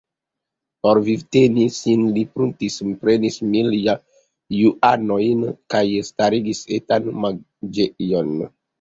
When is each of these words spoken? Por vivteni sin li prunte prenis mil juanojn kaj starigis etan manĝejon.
Por 0.85 0.99
vivteni 1.09 1.65
sin 1.75 2.05
li 2.15 2.23
prunte 2.37 2.71
prenis 3.05 3.39
mil 3.51 3.77
juanojn 4.57 5.47
kaj 5.77 5.87
starigis 6.11 6.67
etan 6.83 7.17
manĝejon. 7.25 8.39